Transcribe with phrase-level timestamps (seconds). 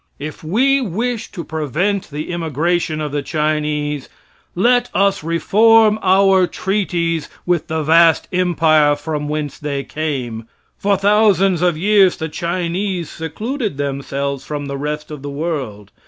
[0.17, 4.09] If we wish to prevent the immigration of the Chinese,
[4.55, 10.47] let us reform our treaties with the vast empire from whence they came.
[10.79, 15.91] For thousands of years the Chinese secluded themselves from the rest of the world.